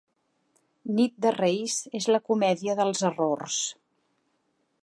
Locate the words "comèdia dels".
2.31-3.07